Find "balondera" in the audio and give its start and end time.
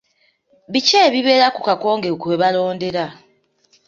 2.41-3.05